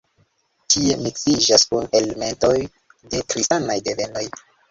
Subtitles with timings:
[0.75, 2.53] Ĉie miksiĝas kun elementoj
[3.13, 4.27] de kristanaj devenoj.